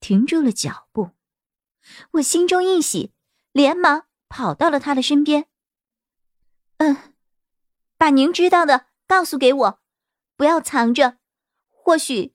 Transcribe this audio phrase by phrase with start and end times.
[0.00, 1.10] 停住了脚步，
[2.12, 3.12] 我心中一喜，
[3.52, 5.46] 连忙跑到了他的身边。
[6.78, 7.14] 嗯，
[7.96, 9.80] 把您知道的告诉给我，
[10.36, 11.18] 不要藏着。
[11.68, 12.34] 或许，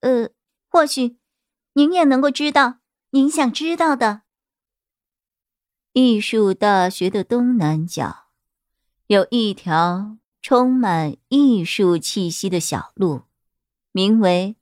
[0.00, 0.30] 呃，
[0.68, 1.18] 或许
[1.74, 4.22] 您也能够知道您想知道的。
[5.92, 8.28] 艺术大学的东南角，
[9.06, 13.22] 有一条充满艺术气息的小路，
[13.92, 14.56] 名为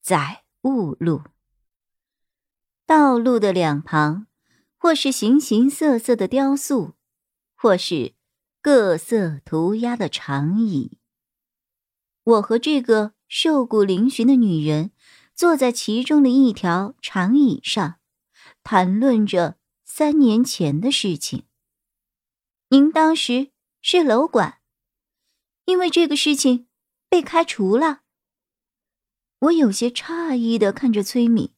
[0.00, 1.22] 载物路。
[2.86, 4.26] 道路的两旁，
[4.76, 6.94] 或是形形色色的雕塑，
[7.54, 8.14] 或是
[8.60, 10.98] 各色涂鸦的长椅。
[12.24, 14.90] 我和这个瘦骨嶙峋的女人
[15.34, 17.96] 坐在其中的一条长椅上，
[18.62, 21.44] 谈论着三年前的事情。
[22.68, 24.58] 您当时是楼管，
[25.64, 26.68] 因为这个事情
[27.08, 28.02] 被开除了。
[29.38, 31.52] 我有些诧异的看着崔敏。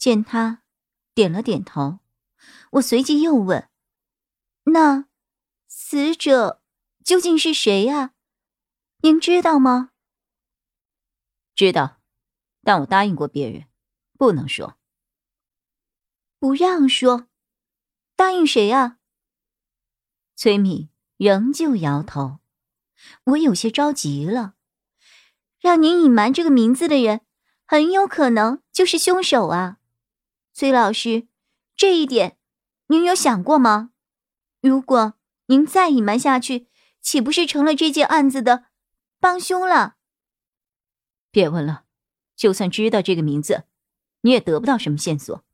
[0.00, 0.62] 见他
[1.12, 1.98] 点了点头，
[2.72, 3.68] 我随即又问
[4.72, 5.04] ：“那
[5.68, 6.62] 死者
[7.04, 8.14] 究竟是谁呀？
[9.02, 9.90] 您知道吗
[11.54, 12.00] ？”“知道，
[12.62, 13.66] 但我答应过别人，
[14.16, 14.78] 不能说。
[16.40, 17.26] ”“不让说？
[18.16, 18.96] 答应谁啊？”
[20.34, 22.40] 崔敏仍旧摇头。
[23.24, 24.54] 我有些着急了，
[25.58, 27.20] 让您隐瞒这个名字的人，
[27.66, 29.76] 很有可能就是凶手啊！
[30.52, 31.28] 崔老师，
[31.76, 32.36] 这一点
[32.88, 33.92] 您有想过吗？
[34.60, 35.14] 如果
[35.46, 36.68] 您再隐瞒下去，
[37.00, 38.66] 岂不是成了这件案子的
[39.18, 39.96] 帮凶了？
[41.30, 41.84] 别问了，
[42.36, 43.64] 就算知道这个名字，
[44.22, 45.44] 你也得不到什么线索。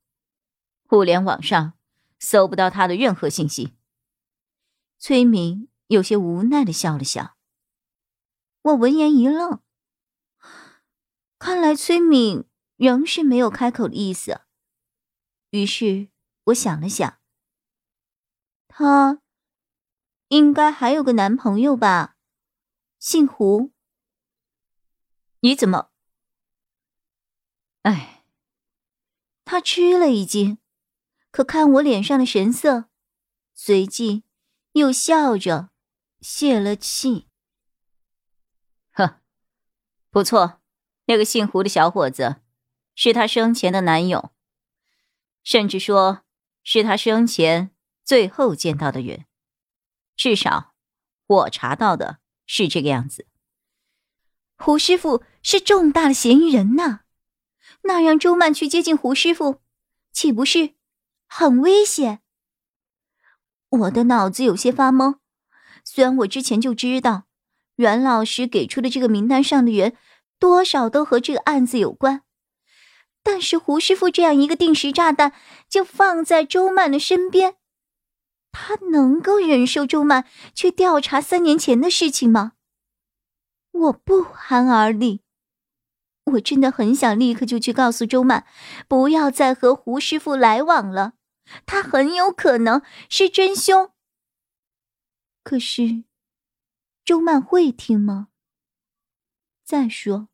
[0.88, 1.74] 互联网上
[2.18, 3.74] 搜不到他的任何信息。
[4.98, 7.36] 崔明有些无奈的笑了笑。
[8.62, 9.60] 我闻言一愣，
[11.38, 12.44] 看来崔敏
[12.76, 14.40] 仍是没有开口的意思。
[15.50, 16.08] 于是
[16.44, 17.18] 我想了想，
[18.68, 19.20] 她
[20.28, 22.16] 应该还有个男朋友吧，
[22.98, 23.72] 姓胡。
[25.40, 25.90] 你怎么？
[27.82, 28.24] 哎，
[29.44, 30.58] 他吃了一惊，
[31.30, 32.88] 可看我脸上的神色，
[33.54, 34.24] 随即
[34.72, 35.70] 又笑着
[36.20, 37.28] 泄了气。
[38.90, 39.20] 呵，
[40.10, 40.60] 不错，
[41.04, 42.42] 那个姓胡的小伙子
[42.96, 44.32] 是他生前的男友。
[45.46, 46.24] 甚至说
[46.64, 47.70] 是他生前
[48.02, 49.26] 最后见到的人，
[50.16, 50.74] 至少
[51.24, 53.28] 我查到的是这个样子。
[54.56, 57.02] 胡师傅是重大的嫌疑人呐，
[57.82, 59.60] 那让周曼去接近胡师傅，
[60.10, 60.74] 岂不是
[61.28, 62.22] 很危险？
[63.68, 65.20] 我的脑子有些发懵。
[65.84, 67.28] 虽然我之前就知道
[67.76, 69.96] 阮老师给出的这个名单上的人，
[70.40, 72.24] 多少都和这个案子有关。
[73.26, 75.32] 但是胡师傅这样一个定时炸弹
[75.68, 77.56] 就放在周曼的身边，
[78.52, 82.52] 他能够忍受周曼去调查三年前的事情吗？
[83.72, 85.22] 我不寒而栗。
[86.26, 88.46] 我真的很想立刻就去告诉周曼，
[88.86, 91.14] 不要再和胡师傅来往了，
[91.66, 93.90] 他很有可能是真凶。
[95.42, 96.04] 可是，
[97.04, 98.28] 周曼会听吗？
[99.64, 100.28] 再说，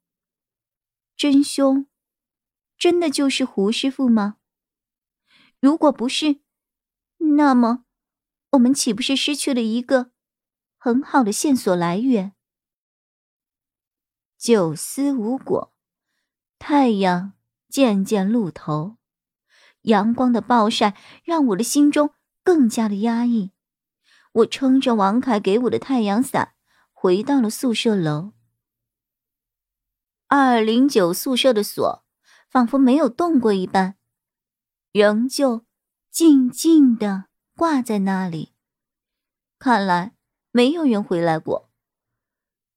[1.17, 1.87] 真凶。
[2.83, 4.39] 真的就是胡师傅吗？
[5.61, 6.41] 如果不是，
[7.37, 7.85] 那么
[8.51, 10.11] 我们岂不是失去了一个
[10.79, 12.33] 很好的线索来源？
[14.37, 15.73] 九思无果，
[16.59, 17.35] 太阳
[17.69, 18.97] 渐渐露头，
[19.83, 22.13] 阳光的暴晒让我的心中
[22.43, 23.53] 更加的压抑。
[24.33, 26.55] 我撑着王凯给我的太阳伞，
[26.91, 28.33] 回到了宿舍楼。
[30.27, 32.02] 二零九宿舍的锁。
[32.53, 33.95] 仿佛没有动过一般，
[34.93, 35.65] 仍旧
[36.11, 37.25] 静静的
[37.57, 38.53] 挂在那里。
[39.59, 40.15] 看来
[40.51, 41.71] 没有人回来过。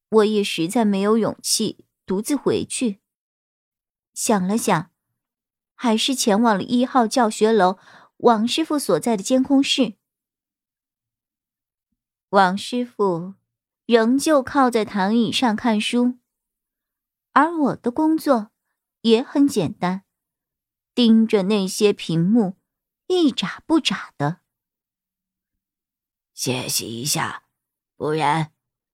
[0.08, 3.02] 我也实在没有勇气独自回去。
[4.14, 4.92] 想了想，
[5.74, 7.78] 还是前往了一号教学楼
[8.16, 9.96] 王师傅所在的监控室。
[12.30, 13.34] 王师傅
[13.86, 16.18] 仍旧靠在躺椅上看书，
[17.34, 18.52] 而我的工作。
[19.06, 20.04] 也很简单，
[20.96, 22.58] 盯着那些屏幕，
[23.06, 24.40] 一眨不眨的。
[26.34, 27.44] 歇息一下，
[27.96, 28.52] 不然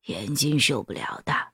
[0.08, 1.54] 眼睛受不了的。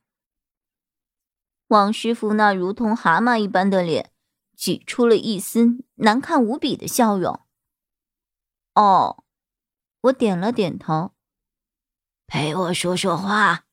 [1.67, 4.11] 王师傅那如同蛤蟆一般的脸，
[4.55, 7.45] 挤出了一丝难看无比的笑容。
[8.73, 9.23] 哦，
[10.01, 11.13] 我点了点头。
[12.25, 13.65] 陪我说说话。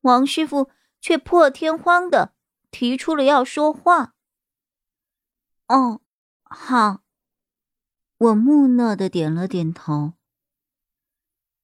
[0.00, 2.34] 王师傅却破天荒的
[2.78, 4.12] 提出了要说话。
[5.66, 6.02] 哦，
[6.42, 7.00] 好。
[8.18, 10.12] 我木讷的点了点头。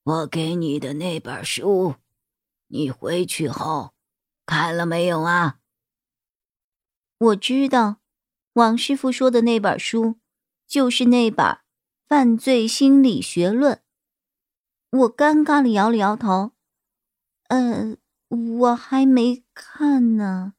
[0.02, 1.96] 我给你的那本书，
[2.68, 3.92] 你回去后。
[4.46, 5.58] 看了没有啊？
[7.18, 7.98] 我知道，
[8.54, 10.18] 王师傅说的那本书，
[10.66, 11.46] 就是那本
[12.08, 13.74] 《犯罪心理学论》。
[14.98, 16.52] 我尴尬的摇了摇头，
[17.48, 17.98] 呃，
[18.28, 20.54] 我还没看呢。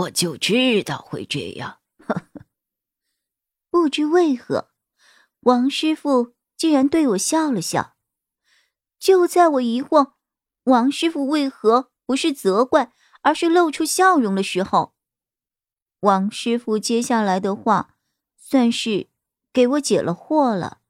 [0.00, 1.80] 我就知道会这样。
[1.98, 2.46] 呵呵
[3.68, 4.70] 不知为何，
[5.40, 7.96] 王师傅竟然对我笑了笑。
[8.98, 10.14] 就在我疑惑。
[10.64, 12.92] 王师傅为何不是责怪，
[13.22, 14.94] 而是露出笑容的时候？
[16.00, 17.96] 王师傅接下来的话，
[18.36, 19.08] 算是
[19.52, 20.80] 给我解了惑了。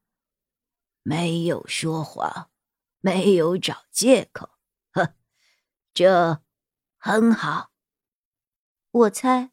[1.02, 2.50] 没有说谎，
[3.00, 4.50] 没有找借口，
[4.92, 5.14] 呵，
[5.94, 6.42] 这
[6.98, 7.69] 很好。
[8.92, 9.50] 我猜，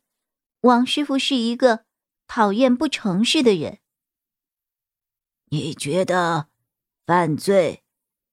[0.61, 1.85] 王师傅是一个
[2.27, 3.79] 讨厌不诚实的人。
[5.49, 6.49] 你觉得
[7.05, 7.83] 犯罪？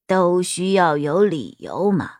[0.07, 2.19] 都需要有理由吗？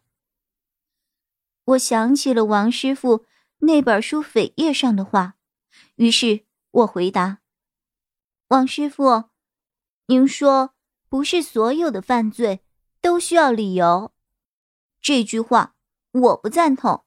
[1.65, 3.27] 我想起了王师傅
[3.59, 5.37] 那本书扉页上的话，
[5.97, 7.41] 于是我回答
[8.49, 9.29] ：“王师傅，
[10.07, 10.73] 您说
[11.09, 12.61] 不是所有的犯罪
[13.01, 14.11] 都需要理由，
[14.99, 15.75] 这句话
[16.11, 17.05] 我不赞同。”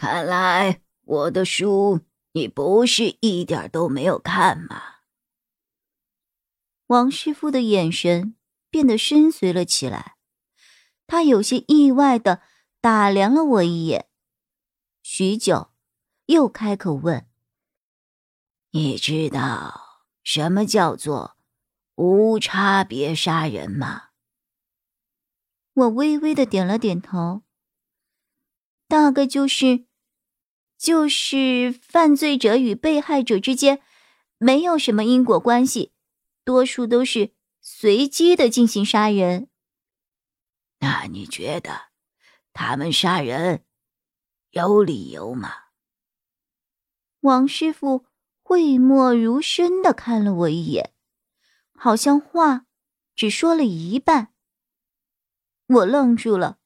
[0.00, 4.98] 看来我的书你不是一点都没有看吗。
[6.86, 8.36] 王师傅的眼神
[8.70, 10.16] 变得深邃了起来，
[11.08, 12.42] 他有些意外的
[12.80, 14.08] 打量了我一眼，
[15.02, 15.72] 许久，
[16.26, 17.26] 又开口问
[18.70, 21.36] ：“你知道什么叫做
[21.96, 24.10] 无差别杀人吗？”
[25.74, 27.42] 我微微的点了点头，
[28.86, 29.87] 大概就是，
[30.78, 33.82] 就是犯罪者与被害者之间
[34.38, 35.92] 没有什么因果关系。
[36.44, 39.50] 多数都是随机的进行杀人。
[40.78, 41.88] 那你觉得
[42.54, 43.64] 他们杀人
[44.50, 45.52] 有理由吗？
[47.20, 48.06] 王师傅
[48.42, 50.94] 讳莫如深的看了我一眼，
[51.74, 52.64] 好像话
[53.16, 54.32] 只说了一半。
[55.66, 56.60] 我愣住了。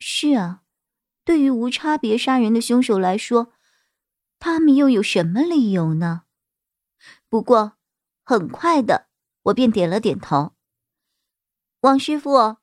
[0.00, 0.64] 是啊，
[1.28, 3.52] 对于无差别杀人的凶手来说，
[4.38, 6.22] 他们又有什么理由呢？
[7.28, 7.74] 不过。
[8.24, 9.08] 很快的，
[9.44, 10.54] 我便点了点头。
[11.80, 12.56] 王师傅，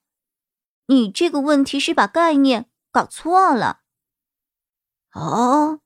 [0.87, 3.81] 你这个问题是把概念搞错了。
[5.13, 5.81] 哦，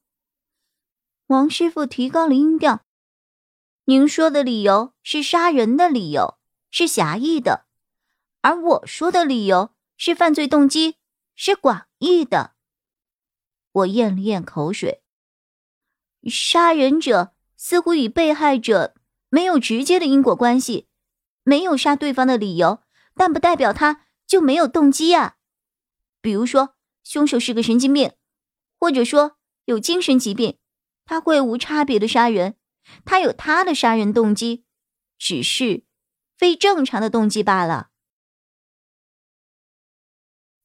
[1.27, 2.85] 王师傅提高了音调
[3.85, 6.37] ：“您说的理由是杀人的理由，
[6.71, 7.65] 是狭义的；
[8.41, 10.97] 而我说的理由是犯罪动机，
[11.35, 12.55] 是广义的。”
[13.71, 15.01] 我咽了咽口水。
[16.29, 18.95] 杀人者似乎与被害者。
[19.31, 20.87] 没有直接的因果关系，
[21.43, 22.81] 没有杀对方的理由，
[23.13, 25.35] 但不代表他就没有动机啊。
[26.19, 28.13] 比如说，凶手是个神经病，
[28.79, 30.57] 或者说有精神疾病，
[31.05, 32.55] 他会无差别的杀人，
[33.05, 34.65] 他有他的杀人动机，
[35.19, 35.83] 只是
[36.35, 37.91] 非正常的动机罢了。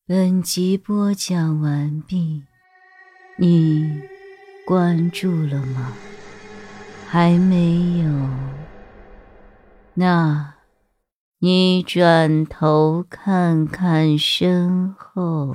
[0.06, 2.44] 本集播讲完毕，
[3.36, 4.00] 你
[4.64, 5.92] 关注了吗？
[7.06, 8.10] 还没有，
[9.94, 10.54] 那，
[11.38, 15.54] 你转头看看身后。